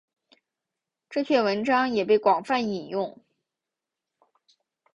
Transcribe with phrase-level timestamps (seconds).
[1.11, 3.21] 这篇文章也被广泛引用。